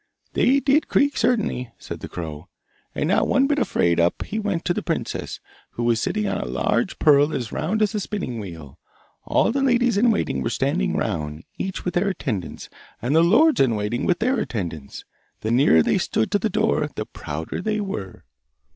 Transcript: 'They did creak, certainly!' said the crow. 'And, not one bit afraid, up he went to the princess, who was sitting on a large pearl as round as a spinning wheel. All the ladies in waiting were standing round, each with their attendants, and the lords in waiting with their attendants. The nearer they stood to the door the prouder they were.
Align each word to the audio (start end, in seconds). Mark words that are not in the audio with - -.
'They 0.33 0.59
did 0.59 0.87
creak, 0.87 1.15
certainly!' 1.15 1.69
said 1.77 1.99
the 1.99 2.09
crow. 2.09 2.47
'And, 2.95 3.07
not 3.07 3.27
one 3.27 3.45
bit 3.45 3.59
afraid, 3.59 3.99
up 3.99 4.23
he 4.23 4.39
went 4.39 4.65
to 4.65 4.73
the 4.73 4.81
princess, 4.81 5.39
who 5.73 5.83
was 5.83 6.01
sitting 6.01 6.27
on 6.27 6.39
a 6.41 6.45
large 6.45 6.97
pearl 6.97 7.35
as 7.35 7.51
round 7.51 7.83
as 7.83 7.93
a 7.93 7.99
spinning 7.99 8.39
wheel. 8.39 8.79
All 9.25 9.51
the 9.51 9.61
ladies 9.61 9.97
in 9.97 10.09
waiting 10.09 10.41
were 10.41 10.49
standing 10.49 10.97
round, 10.97 11.43
each 11.59 11.85
with 11.85 11.93
their 11.93 12.09
attendants, 12.09 12.67
and 12.99 13.15
the 13.15 13.21
lords 13.21 13.59
in 13.59 13.75
waiting 13.75 14.03
with 14.07 14.17
their 14.17 14.39
attendants. 14.39 15.05
The 15.41 15.51
nearer 15.51 15.83
they 15.83 15.99
stood 15.99 16.31
to 16.31 16.39
the 16.39 16.49
door 16.49 16.89
the 16.95 17.05
prouder 17.05 17.61
they 17.61 17.79
were. 17.79 18.23